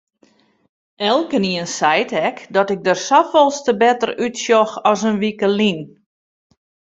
Elkenien 1.11 1.67
seit 1.77 2.11
ek 2.29 2.37
dat 2.55 2.67
ik 2.75 2.81
der 2.87 2.99
safolleste 3.09 3.73
better 3.81 4.11
útsjoch 4.25 4.73
as 4.91 5.01
in 5.09 5.19
wike 5.23 5.49
lyn. 5.57 5.81